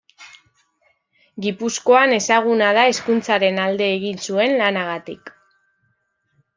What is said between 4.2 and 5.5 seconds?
zuen lanagatik.